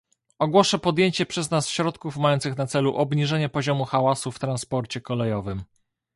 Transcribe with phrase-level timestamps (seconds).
[0.39, 5.63] Ogłoszę podjęcie przez nas środków mających na celu obniżenie poziomu hałasu w transporcie kolejowym